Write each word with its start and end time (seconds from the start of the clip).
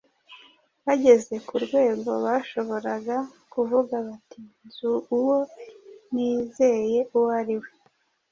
Bageze 0.85 1.35
ku 1.47 1.55
rwego 1.65 2.11
bashoboraga 2.25 3.17
kuvuga 3.53 3.95
bati, 4.07 4.39
“Nzi 4.65 4.83
uwo 5.17 5.37
nizeye 6.11 6.99
uwo 7.17 7.29
ari 7.39 7.55
we. 7.61 7.69